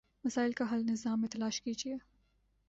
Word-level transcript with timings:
مسائل 0.23 0.51
کا 0.51 0.65
حل 0.71 0.81
نظام 0.85 1.21
میں 1.21 1.29
تلاش 1.29 1.61
کیجیے۔ 1.61 1.95